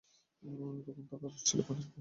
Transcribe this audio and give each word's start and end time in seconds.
তখন 0.85 1.03
তাঁর 1.09 1.21
আরশ 1.25 1.41
ছিল 1.47 1.59
পানির 1.59 1.77
উপর। 1.77 1.89